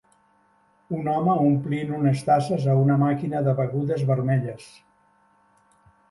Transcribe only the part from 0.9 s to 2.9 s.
Un home omplint unes tasses a